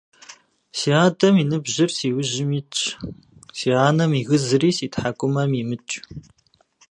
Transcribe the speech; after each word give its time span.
Си 0.77 0.89
адэм 1.05 1.35
и 1.41 1.45
ныбжьыр 1.49 1.89
си 1.97 2.07
ужьым 2.19 2.49
итщ, 2.59 2.75
си 3.57 3.69
анэм 3.87 4.11
и 4.19 4.21
гызри 4.27 4.71
си 4.77 4.87
тхьэкӏумэм 4.93 5.51
имыкӏ. 5.61 5.93